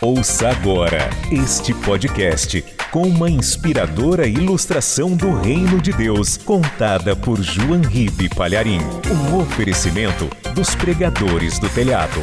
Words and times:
Ouça 0.00 0.50
agora 0.50 1.08
este 1.30 1.72
podcast 1.72 2.62
com 2.90 3.02
uma 3.02 3.30
inspiradora 3.30 4.26
ilustração 4.26 5.16
do 5.16 5.32
Reino 5.34 5.80
de 5.80 5.92
Deus, 5.92 6.36
contada 6.36 7.16
por 7.16 7.40
João 7.40 7.80
Ribe 7.80 8.28
Palharim. 8.34 8.80
Um 9.10 9.38
oferecimento 9.38 10.28
dos 10.52 10.74
pregadores 10.74 11.58
do 11.58 11.68
telhado. 11.70 12.20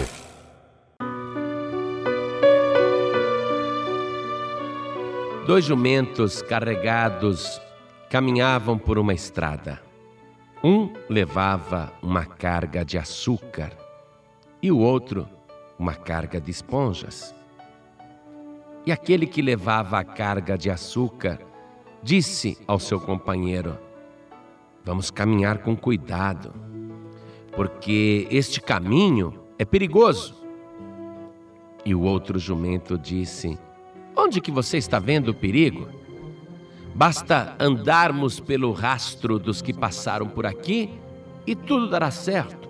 Dois 5.48 5.66
jumentos 5.66 6.42
carregados 6.42 7.60
caminhavam 8.10 8.78
por 8.78 9.00
uma 9.00 9.14
estrada. 9.14 9.82
Um 10.64 10.94
levava 11.10 11.92
uma 12.02 12.26
carga 12.26 12.86
de 12.86 12.98
açúcar 12.98 13.72
e 14.62 14.72
o 14.72 14.78
outro 14.78 15.28
uma 15.80 15.96
carga 15.96 16.40
de 16.40 16.52
esponjas. 16.52 17.34
E 18.86 18.92
aquele 18.92 19.28
que 19.28 19.42
levava 19.42 20.00
a 20.00 20.04
carga 20.04 20.58
de 20.58 20.70
açúcar 20.70 21.40
disse 22.02 22.58
ao 22.68 22.80
seu 22.80 23.00
companheiro: 23.00 23.78
Vamos 24.84 25.12
caminhar 25.12 25.60
com 25.60 25.76
cuidado, 25.76 26.54
porque 27.56 28.28
este 28.32 28.60
caminho 28.60 29.40
é 29.60 29.66
perigoso. 29.66 30.36
E 31.86 31.94
o 31.94 32.02
outro 32.02 32.40
jumento 32.40 32.98
disse: 32.98 33.58
Onde 34.16 34.42
que 34.42 34.52
você 34.52 34.78
está 34.78 34.98
vendo 34.98 35.30
o 35.30 35.36
perigo? 35.36 35.88
Basta 36.94 37.56
andarmos 37.60 38.40
pelo 38.40 38.72
rastro 38.72 39.40
dos 39.40 39.62
que 39.62 39.74
passaram 39.74 40.28
por 40.28 40.46
aqui 40.46 40.90
e 41.46 41.56
tudo 41.56 41.90
dará 41.90 42.12
certo. 42.12 42.70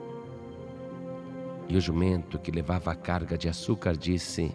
E 1.67 1.75
o 1.75 1.81
jumento 1.81 2.37
que 2.37 2.51
levava 2.51 2.91
a 2.91 2.95
carga 2.95 3.37
de 3.37 3.47
açúcar 3.47 3.95
disse: 3.95 4.53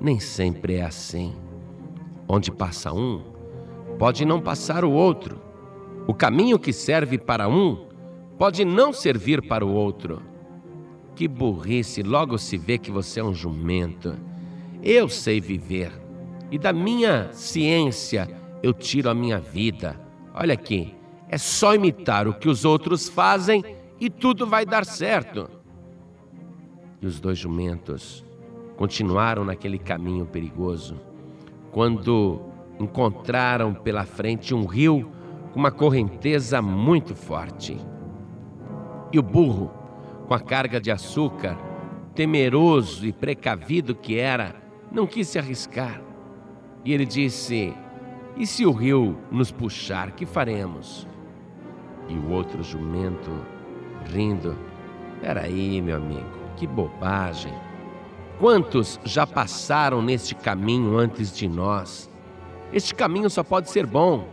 Nem 0.00 0.20
sempre 0.20 0.74
é 0.76 0.84
assim. 0.84 1.34
Onde 2.28 2.52
passa 2.52 2.92
um, 2.92 3.22
pode 3.98 4.24
não 4.24 4.40
passar 4.40 4.84
o 4.84 4.92
outro. 4.92 5.40
O 6.06 6.14
caminho 6.14 6.58
que 6.58 6.72
serve 6.72 7.18
para 7.18 7.48
um, 7.48 7.86
pode 8.38 8.64
não 8.64 8.92
servir 8.92 9.46
para 9.46 9.66
o 9.66 9.72
outro. 9.72 10.22
Que 11.16 11.26
burrice, 11.26 12.02
logo 12.02 12.38
se 12.38 12.56
vê 12.56 12.78
que 12.78 12.90
você 12.90 13.18
é 13.20 13.24
um 13.24 13.34
jumento. 13.34 14.16
Eu 14.82 15.08
sei 15.08 15.40
viver, 15.40 15.90
e 16.50 16.58
da 16.58 16.72
minha 16.72 17.32
ciência 17.32 18.28
eu 18.62 18.72
tiro 18.72 19.10
a 19.10 19.14
minha 19.14 19.40
vida. 19.40 20.00
Olha 20.32 20.54
aqui, 20.54 20.94
é 21.28 21.36
só 21.36 21.74
imitar 21.74 22.28
o 22.28 22.34
que 22.34 22.48
os 22.48 22.64
outros 22.64 23.08
fazem 23.08 23.64
e 24.00 24.08
tudo 24.08 24.46
vai 24.46 24.64
dar 24.64 24.86
certo. 24.86 25.50
E 27.02 27.06
os 27.06 27.18
dois 27.18 27.38
jumentos 27.38 28.24
continuaram 28.78 29.44
naquele 29.44 29.76
caminho 29.76 30.24
perigoso. 30.24 30.96
Quando 31.72 32.40
encontraram 32.78 33.74
pela 33.74 34.06
frente 34.06 34.54
um 34.54 34.64
rio 34.64 35.10
com 35.52 35.58
uma 35.58 35.72
correnteza 35.72 36.62
muito 36.62 37.12
forte. 37.12 37.76
E 39.12 39.18
o 39.18 39.22
burro, 39.22 39.68
com 40.28 40.32
a 40.32 40.38
carga 40.38 40.80
de 40.80 40.92
açúcar, 40.92 41.58
temeroso 42.14 43.04
e 43.04 43.12
precavido 43.12 43.96
que 43.96 44.16
era, 44.16 44.54
não 44.92 45.08
quis 45.08 45.26
se 45.26 45.40
arriscar. 45.40 46.00
E 46.84 46.92
ele 46.94 47.04
disse: 47.04 47.74
e 48.36 48.46
se 48.46 48.64
o 48.64 48.70
rio 48.70 49.18
nos 49.28 49.50
puxar, 49.50 50.12
que 50.12 50.24
faremos? 50.24 51.04
E 52.08 52.14
o 52.14 52.30
outro 52.30 52.62
jumento, 52.62 53.44
rindo, 54.12 54.56
peraí, 55.20 55.82
meu 55.82 55.96
amigo, 55.96 56.30
que 56.56 56.64
bobagem. 56.64 57.67
Quantos 58.38 59.00
já 59.04 59.26
passaram 59.26 60.00
neste 60.00 60.34
caminho 60.34 60.96
antes 60.96 61.36
de 61.36 61.48
nós? 61.48 62.08
Este 62.72 62.94
caminho 62.94 63.28
só 63.28 63.42
pode 63.42 63.68
ser 63.68 63.84
bom. 63.84 64.28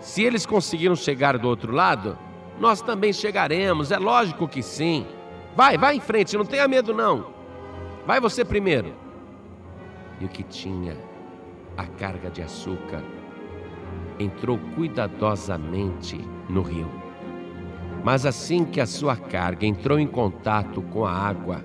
Se 0.00 0.22
eles 0.22 0.46
conseguiram 0.46 0.96
chegar 0.96 1.36
do 1.36 1.46
outro 1.46 1.72
lado, 1.72 2.16
nós 2.58 2.80
também 2.80 3.12
chegaremos, 3.12 3.92
é 3.92 3.98
lógico 3.98 4.48
que 4.48 4.62
sim. 4.62 5.06
Vai, 5.54 5.76
vai 5.76 5.96
em 5.96 6.00
frente, 6.00 6.36
não 6.36 6.46
tenha 6.46 6.66
medo 6.66 6.94
não. 6.94 7.26
Vai 8.06 8.20
você 8.20 8.42
primeiro. 8.44 8.94
E 10.18 10.24
o 10.24 10.28
que 10.28 10.42
tinha 10.42 10.96
a 11.76 11.84
carga 11.84 12.30
de 12.30 12.40
açúcar 12.40 13.02
entrou 14.18 14.58
cuidadosamente 14.74 16.18
no 16.48 16.62
rio. 16.62 16.90
Mas 18.02 18.24
assim 18.24 18.64
que 18.64 18.80
a 18.80 18.86
sua 18.86 19.14
carga 19.14 19.66
entrou 19.66 19.98
em 19.98 20.06
contato 20.06 20.80
com 20.80 21.04
a 21.04 21.12
água, 21.12 21.62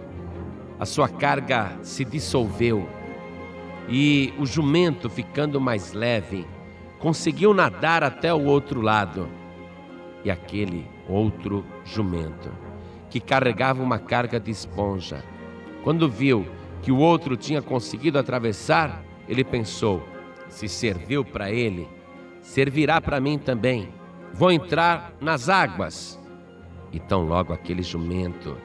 a 0.81 0.85
sua 0.87 1.07
carga 1.07 1.77
se 1.83 2.03
dissolveu 2.03 2.89
e 3.87 4.33
o 4.39 4.47
jumento, 4.47 5.11
ficando 5.11 5.61
mais 5.61 5.93
leve, 5.93 6.47
conseguiu 6.97 7.53
nadar 7.53 8.03
até 8.03 8.33
o 8.33 8.45
outro 8.45 8.81
lado. 8.81 9.29
E 10.25 10.31
aquele 10.31 10.87
outro 11.07 11.63
jumento, 11.85 12.51
que 13.11 13.19
carregava 13.19 13.83
uma 13.83 13.99
carga 13.99 14.39
de 14.39 14.49
esponja, 14.49 15.23
quando 15.83 16.09
viu 16.09 16.47
que 16.81 16.91
o 16.91 16.97
outro 16.97 17.37
tinha 17.37 17.61
conseguido 17.61 18.17
atravessar, 18.17 19.03
ele 19.29 19.43
pensou: 19.43 20.03
se 20.49 20.67
serviu 20.67 21.23
para 21.23 21.51
ele, 21.51 21.87
servirá 22.41 22.99
para 22.99 23.19
mim 23.19 23.37
também. 23.37 23.87
Vou 24.33 24.51
entrar 24.51 25.13
nas 25.21 25.47
águas. 25.47 26.19
E 26.91 26.99
tão 26.99 27.23
logo 27.23 27.53
aquele 27.53 27.83
jumento 27.83 28.57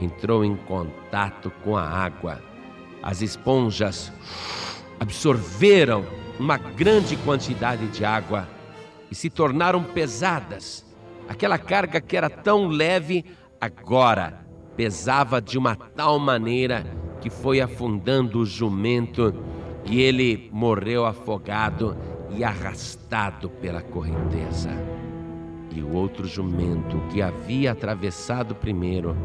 entrou 0.00 0.44
em 0.44 0.56
contato 0.56 1.50
com 1.64 1.76
a 1.76 1.82
água, 1.82 2.40
as 3.02 3.22
esponjas 3.22 4.12
absorveram 4.98 6.04
uma 6.38 6.56
grande 6.56 7.16
quantidade 7.16 7.86
de 7.88 8.04
água 8.04 8.48
e 9.10 9.14
se 9.14 9.30
tornaram 9.30 9.82
pesadas. 9.82 10.84
Aquela 11.28 11.58
carga 11.58 12.00
que 12.00 12.16
era 12.16 12.30
tão 12.30 12.68
leve, 12.68 13.24
agora 13.60 14.46
pesava 14.76 15.40
de 15.40 15.58
uma 15.58 15.74
tal 15.74 16.18
maneira 16.18 16.86
que 17.20 17.28
foi 17.28 17.60
afundando 17.60 18.38
o 18.38 18.46
jumento 18.46 19.34
e 19.84 20.00
ele 20.00 20.48
morreu 20.52 21.04
afogado 21.04 21.96
e 22.30 22.44
arrastado 22.44 23.48
pela 23.48 23.82
correnteza. 23.82 24.70
E 25.74 25.80
o 25.80 25.94
outro 25.94 26.26
jumento 26.26 27.00
que 27.10 27.20
havia 27.20 27.72
atravessado 27.72 28.54
primeiro 28.54 29.16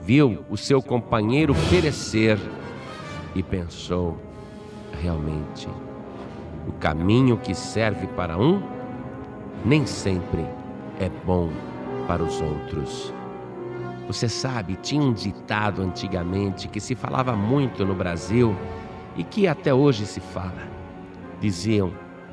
viu 0.00 0.44
o 0.48 0.56
seu 0.56 0.82
companheiro 0.82 1.54
perecer 1.68 2.38
e 3.34 3.42
pensou: 3.42 4.18
realmente, 5.00 5.68
o 6.66 6.72
caminho 6.72 7.36
que 7.36 7.54
serve 7.54 8.06
para 8.08 8.38
um 8.38 8.62
nem 9.64 9.86
sempre 9.86 10.44
é 10.98 11.08
bom 11.24 11.50
para 12.06 12.22
os 12.22 12.40
outros. 12.40 13.12
Você 14.06 14.28
sabe, 14.28 14.76
tinha 14.76 15.02
um 15.02 15.12
ditado 15.12 15.82
antigamente 15.82 16.66
que 16.66 16.80
se 16.80 16.94
falava 16.94 17.36
muito 17.36 17.84
no 17.84 17.94
Brasil 17.94 18.56
e 19.16 19.22
que 19.22 19.46
até 19.46 19.72
hoje 19.72 20.06
se 20.06 20.20
fala. 20.20 20.68
Diziam: 21.40 21.92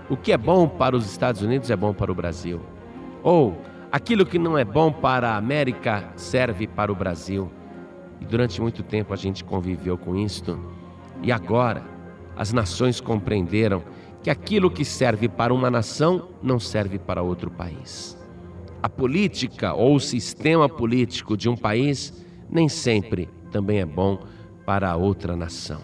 o 0.10 0.18
que 0.18 0.32
é 0.32 0.38
bom 0.38 0.68
para 0.68 0.96
os 0.96 1.06
Estados 1.06 1.42
Unidos 1.42 1.70
é 1.70 1.76
bom 1.76 1.94
para 1.94 2.12
o 2.12 2.16
Brasil. 2.16 2.62
Ou 3.22 3.56
aquilo 3.92 4.26
que 4.26 4.38
não 4.38 4.58
é 4.58 4.66
bom 4.66 4.92
para 4.92 5.32
a 5.32 5.38
América 5.38 6.12
serve 6.16 6.68
para 6.68 6.92
o 6.92 6.96
Brasil. 6.96 7.52
E 8.20 8.26
durante 8.26 8.62
muito 8.62 8.84
tempo 8.84 9.14
a 9.14 9.16
gente 9.16 9.44
conviveu 9.44 9.98
com 9.98 10.16
isto. 10.16 10.60
E 11.22 11.32
agora 11.32 11.84
as 12.36 12.54
nações 12.54 13.00
compreenderam 13.00 13.84
que 14.22 14.30
aquilo 14.30 14.70
que 14.70 14.84
serve 14.84 15.28
para 15.28 15.54
uma 15.54 15.70
nação 15.70 16.30
não 16.42 16.60
serve 16.60 17.00
para 17.00 17.22
outro 17.22 17.50
país. 17.50 18.18
A 18.82 18.90
política 18.90 19.74
ou 19.74 19.96
o 19.96 20.00
sistema 20.00 20.70
político 20.70 21.36
de 21.36 21.50
um 21.50 21.56
país 21.56 22.14
nem 22.50 22.70
sempre 22.70 23.30
também 23.52 23.80
é 23.80 23.86
bom 23.86 24.20
para 24.66 24.96
outra 24.96 25.36
nação. 25.36 25.82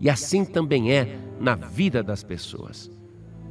E 0.00 0.08
assim 0.08 0.44
também 0.44 0.92
é 0.92 1.18
na 1.40 1.54
vida 1.54 2.02
das 2.02 2.22
pessoas. 2.22 2.90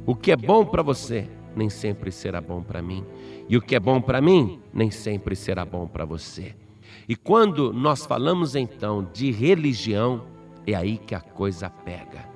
O 0.06 0.14
que 0.14 0.32
é 0.32 0.36
bom 0.36 0.64
para 0.64 0.82
você 0.82 1.28
nem 1.58 1.68
sempre 1.68 2.12
será 2.12 2.40
bom 2.40 2.62
para 2.62 2.80
mim, 2.80 3.04
e 3.48 3.56
o 3.56 3.60
que 3.60 3.74
é 3.74 3.80
bom 3.80 4.00
para 4.00 4.20
mim 4.20 4.60
nem 4.72 4.90
sempre 4.90 5.34
será 5.34 5.64
bom 5.64 5.88
para 5.88 6.04
você. 6.04 6.54
E 7.08 7.16
quando 7.16 7.72
nós 7.72 8.06
falamos 8.06 8.54
então 8.54 9.06
de 9.12 9.32
religião, 9.32 10.24
é 10.64 10.74
aí 10.74 10.96
que 10.96 11.14
a 11.14 11.20
coisa 11.20 11.68
pega, 11.68 12.28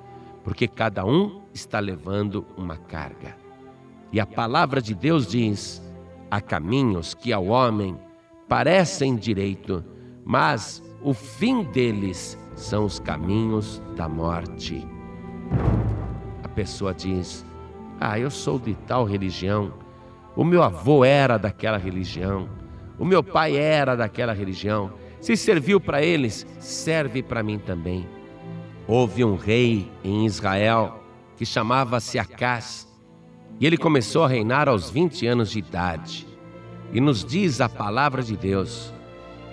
porque 0.43 0.67
cada 0.67 1.05
um 1.05 1.41
está 1.53 1.79
levando 1.79 2.45
uma 2.57 2.75
carga. 2.75 3.37
E 4.11 4.19
a 4.19 4.25
palavra 4.25 4.81
de 4.81 4.93
Deus 4.93 5.25
diz: 5.25 5.81
há 6.29 6.41
caminhos 6.41 7.13
que 7.13 7.31
ao 7.31 7.45
homem 7.45 7.97
parecem 8.49 9.15
direito, 9.15 9.83
mas 10.25 10.83
o 11.01 11.13
fim 11.13 11.63
deles 11.63 12.37
são 12.55 12.85
os 12.85 12.99
caminhos 12.99 13.81
da 13.95 14.09
morte. 14.09 14.85
A 16.43 16.47
pessoa 16.49 16.93
diz: 16.93 17.45
ah, 18.11 18.19
eu 18.19 18.29
sou 18.29 18.59
de 18.59 18.73
tal 18.73 19.05
religião. 19.05 19.73
O 20.35 20.43
meu 20.43 20.61
avô 20.61 21.05
era 21.05 21.37
daquela 21.37 21.77
religião. 21.77 22.49
O 22.99 23.05
meu 23.05 23.23
pai 23.23 23.55
era 23.55 23.95
daquela 23.95 24.33
religião. 24.33 24.91
Se 25.21 25.37
serviu 25.37 25.79
para 25.79 26.01
eles, 26.01 26.45
serve 26.59 27.23
para 27.23 27.41
mim 27.41 27.57
também. 27.57 28.05
Houve 28.85 29.23
um 29.23 29.37
rei 29.37 29.89
em 30.03 30.25
Israel 30.25 31.01
que 31.37 31.45
chamava-se 31.45 32.19
Acás, 32.19 32.87
e 33.59 33.65
ele 33.65 33.77
começou 33.77 34.25
a 34.25 34.27
reinar 34.27 34.67
aos 34.67 34.89
20 34.89 35.25
anos 35.25 35.51
de 35.51 35.59
idade. 35.59 36.27
E 36.91 36.99
nos 36.99 37.23
diz 37.23 37.61
a 37.61 37.69
palavra 37.69 38.21
de 38.21 38.35
Deus 38.35 38.93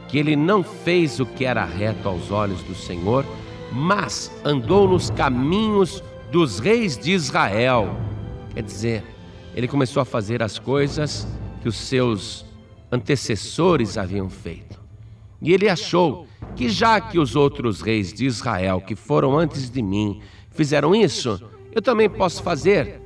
que 0.08 0.18
ele 0.18 0.34
não 0.34 0.64
fez 0.64 1.20
o 1.20 1.26
que 1.26 1.44
era 1.44 1.64
reto 1.64 2.08
aos 2.08 2.32
olhos 2.32 2.62
do 2.64 2.74
Senhor, 2.74 3.24
mas 3.72 4.28
andou 4.44 4.88
nos 4.88 5.08
caminhos 5.10 6.02
dos 6.32 6.58
reis 6.58 6.98
de 6.98 7.12
Israel. 7.12 7.96
Quer 8.54 8.62
dizer, 8.62 9.04
ele 9.54 9.68
começou 9.68 10.00
a 10.00 10.04
fazer 10.04 10.42
as 10.42 10.58
coisas 10.58 11.26
que 11.62 11.68
os 11.68 11.76
seus 11.76 12.44
antecessores 12.90 13.96
haviam 13.96 14.28
feito. 14.28 14.80
E 15.40 15.52
ele 15.52 15.68
achou 15.68 16.26
que 16.54 16.68
já 16.68 17.00
que 17.00 17.18
os 17.18 17.36
outros 17.36 17.80
reis 17.80 18.12
de 18.12 18.26
Israel 18.26 18.80
que 18.80 18.94
foram 18.94 19.38
antes 19.38 19.70
de 19.70 19.82
mim 19.82 20.20
fizeram 20.50 20.94
isso, 20.94 21.40
eu 21.72 21.80
também 21.80 22.08
posso 22.08 22.42
fazer. 22.42 23.00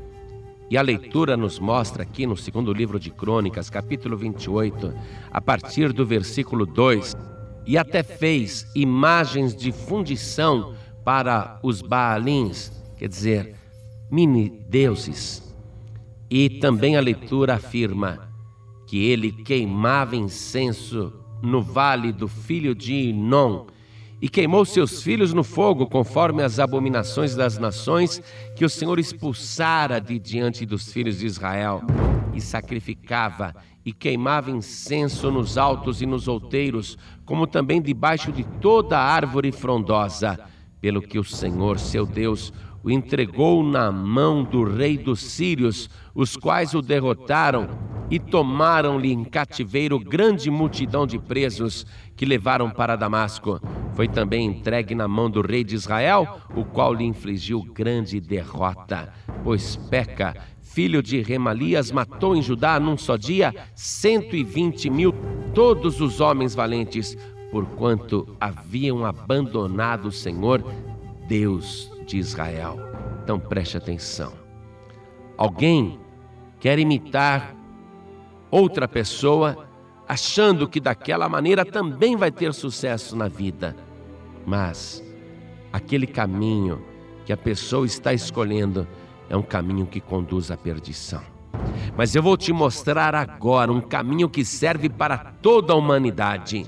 E 0.71 0.79
a 0.79 0.83
leitura 0.83 1.37
nos 1.37 1.59
mostra 1.59 2.03
aqui 2.03 2.27
no 2.27 2.37
segundo 2.37 2.73
livro 2.73 2.99
de 2.99 3.11
Crônicas, 3.11 3.69
capítulo 3.69 4.17
28, 4.17 4.93
a 5.31 5.41
partir 5.41 5.93
do 5.93 6.07
versículo 6.07 6.65
2, 6.65 7.15
e 7.67 7.79
até 7.79 8.03
fez 8.03 8.67
imagens 8.75 9.55
de 9.55 9.71
fundição 9.71 10.75
para 11.05 11.61
os 11.63 11.83
Baalins, 11.83 12.73
quer 12.97 13.09
dizer, 13.09 13.55
mini 14.11 14.49
deuses. 14.69 15.55
E 16.31 16.49
também 16.49 16.97
a 16.97 17.01
leitura 17.01 17.55
afirma 17.55 18.29
que 18.87 19.05
ele 19.05 19.33
queimava 19.33 20.17
incenso 20.17 21.13
no 21.43 21.63
vale 21.63 22.13
do 22.13 22.27
filho 22.27 22.75
de 22.75 22.95
Inon 22.95 23.67
e 24.21 24.29
queimou 24.29 24.65
seus 24.65 25.03
filhos 25.03 25.35
no 25.35 25.45
fogo, 25.45 25.87
conforme 25.87 26.43
as 26.43 26.59
abominações 26.59 27.35
das 27.35 27.59
nações 27.59 28.23
que 28.57 28.65
o 28.65 28.71
Senhor 28.71 28.99
expulsara 28.99 30.01
de 30.01 30.19
diante 30.19 30.65
dos 30.65 30.91
filhos 30.91 31.19
de 31.19 31.27
Israel, 31.27 31.83
e 32.33 32.41
sacrificava 32.41 33.55
e 33.85 33.93
queimava 33.93 34.51
incenso 34.51 35.31
nos 35.31 35.59
altos 35.59 36.01
e 36.01 36.07
nos 36.07 36.27
outeiros, 36.27 36.97
como 37.27 37.47
também 37.47 37.83
debaixo 37.83 38.33
de 38.33 38.45
toda 38.61 38.99
árvore 38.99 39.53
frondosa, 39.53 40.41
pelo 40.81 41.03
que 41.03 41.19
o 41.19 41.25
Senhor, 41.25 41.79
seu 41.79 42.07
Deus, 42.07 42.51
o 42.85 42.91
entregou 42.91 43.65
na 43.65 43.91
mão 43.91 44.45
do 44.45 44.63
rei 44.63 44.99
dos 44.99 45.21
sírios, 45.21 45.89
os 46.15 46.37
quais 46.37 46.75
o 46.75 46.83
derrotaram 46.83 47.67
e 48.11 48.19
tomaram-lhe 48.19 49.11
em 49.11 49.25
cativeiro 49.25 49.99
grande 49.99 50.51
multidão 50.51 51.07
de 51.07 51.19
presos 51.19 51.87
que 52.15 52.27
levaram 52.27 52.69
para 52.69 52.95
Damasco. 52.95 53.59
Foi 53.95 54.07
também 54.07 54.47
entregue 54.47 54.95
na 54.95 55.09
mão 55.09 55.31
do 55.31 55.41
rei 55.41 55.65
de 55.65 55.75
Israel, 55.75 56.41
o 56.55 56.63
qual 56.63 56.93
lhe 56.93 57.05
infligiu 57.05 57.63
grande 57.63 58.21
derrota. 58.21 59.11
Pois 59.43 59.77
Peca, 59.77 60.37
filho 60.61 61.03
de 61.03 61.23
Remalias, 61.23 61.91
matou 61.91 62.37
em 62.37 62.43
Judá 62.43 62.79
num 62.79 62.99
só 62.99 63.17
dia 63.17 63.55
cento 63.75 64.37
e 64.37 64.45
vinte 64.45 64.91
mil, 64.91 65.15
todos 65.55 66.03
os 66.03 66.21
homens 66.21 66.55
valentes, 66.55 67.17
porquanto 67.51 68.37
haviam 68.39 69.07
abandonado 69.07 70.09
o 70.09 70.13
Senhor, 70.13 70.63
Deus 71.27 71.94
de 72.05 72.19
Israel. 72.19 72.79
Então 73.23 73.39
preste 73.39 73.77
atenção. 73.77 74.33
Alguém 75.37 75.99
quer 76.61 76.79
imitar 76.79 77.55
outra 78.51 78.87
pessoa, 78.87 79.69
achando 80.07 80.69
que 80.69 80.79
daquela 80.79 81.29
maneira 81.29 81.65
também 81.65 82.17
vai 82.17 82.31
ter 82.31 82.55
sucesso 82.55 83.17
na 83.17 83.27
vida. 83.27 83.75
Mas 84.47 85.03
aquele 85.73 86.07
caminho 86.07 86.85
que 87.25 87.33
a 87.33 87.37
pessoa 87.37 87.87
está 87.87 88.13
escolhendo 88.13 88.87
é 89.29 89.37
um 89.37 89.43
caminho 89.43 89.87
que 89.87 90.01
conduz 90.01 90.51
à 90.51 90.57
perdição. 90.57 91.23
Mas 91.97 92.15
eu 92.15 92.23
vou 92.23 92.37
te 92.37 92.53
mostrar 92.53 93.15
agora 93.15 93.73
um 93.73 93.81
caminho 93.81 94.29
que 94.29 94.45
serve 94.45 94.89
para 94.89 95.19
toda 95.19 95.73
a 95.73 95.77
humanidade. 95.77 96.67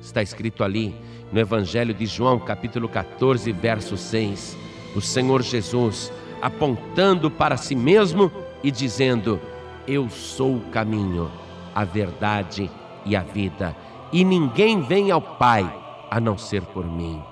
Está 0.00 0.22
escrito 0.22 0.62
ali 0.62 0.94
no 1.32 1.40
Evangelho 1.40 1.94
de 1.94 2.06
João, 2.06 2.38
capítulo 2.38 2.88
14, 2.88 3.50
verso 3.52 3.96
6. 3.96 4.63
O 4.94 5.00
Senhor 5.00 5.42
Jesus 5.42 6.12
apontando 6.40 7.30
para 7.30 7.56
si 7.56 7.74
mesmo 7.74 8.30
e 8.62 8.70
dizendo: 8.70 9.40
eu 9.86 10.08
sou 10.08 10.56
o 10.56 10.60
caminho, 10.70 11.30
a 11.74 11.84
verdade 11.84 12.70
e 13.04 13.14
a 13.14 13.20
vida, 13.20 13.76
e 14.12 14.24
ninguém 14.24 14.80
vem 14.80 15.10
ao 15.10 15.20
Pai 15.20 15.70
a 16.10 16.18
não 16.18 16.38
ser 16.38 16.62
por 16.62 16.86
mim. 16.86 17.22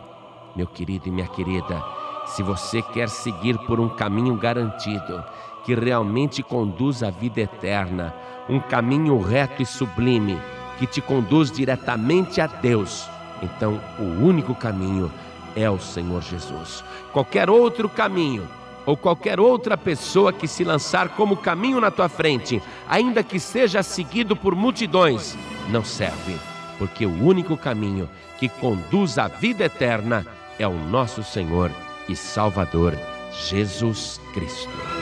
Meu 0.54 0.66
querido 0.66 1.08
e 1.08 1.10
minha 1.10 1.26
querida, 1.26 1.82
se 2.26 2.42
você 2.42 2.82
quer 2.82 3.08
seguir 3.08 3.56
por 3.60 3.80
um 3.80 3.88
caminho 3.88 4.36
garantido, 4.36 5.24
que 5.64 5.74
realmente 5.74 6.42
conduz 6.42 7.02
à 7.02 7.08
vida 7.08 7.40
eterna, 7.40 8.14
um 8.48 8.60
caminho 8.60 9.18
reto 9.18 9.62
e 9.62 9.66
sublime, 9.66 10.38
que 10.78 10.86
te 10.86 11.00
conduz 11.00 11.50
diretamente 11.50 12.40
a 12.40 12.46
Deus, 12.46 13.08
então 13.42 13.80
o 13.98 14.24
único 14.24 14.54
caminho 14.54 15.10
é 15.56 15.70
o 15.70 15.78
Senhor 15.78 16.22
Jesus. 16.22 16.84
Qualquer 17.12 17.50
outro 17.50 17.88
caminho 17.88 18.48
ou 18.84 18.96
qualquer 18.96 19.38
outra 19.38 19.76
pessoa 19.76 20.32
que 20.32 20.48
se 20.48 20.64
lançar 20.64 21.10
como 21.10 21.36
caminho 21.36 21.80
na 21.80 21.90
tua 21.90 22.08
frente, 22.08 22.60
ainda 22.88 23.22
que 23.22 23.38
seja 23.38 23.82
seguido 23.82 24.34
por 24.34 24.54
multidões, 24.54 25.36
não 25.68 25.84
serve, 25.84 26.36
porque 26.78 27.06
o 27.06 27.24
único 27.24 27.56
caminho 27.56 28.08
que 28.38 28.48
conduz 28.48 29.18
à 29.18 29.28
vida 29.28 29.64
eterna 29.64 30.26
é 30.58 30.66
o 30.66 30.72
nosso 30.72 31.22
Senhor 31.22 31.70
e 32.08 32.16
Salvador 32.16 32.96
Jesus 33.48 34.20
Cristo. 34.34 35.01